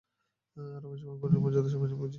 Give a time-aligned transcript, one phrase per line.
[0.83, 1.95] রমেশবাবু, গুণীর মর্যাদা আমি বুঝি।